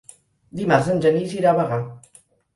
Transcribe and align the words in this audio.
Dimarts 0.61 0.89
en 0.95 1.03
Genís 1.05 1.37
irà 1.43 1.53
a 1.53 1.55
Bagà. 1.61 1.79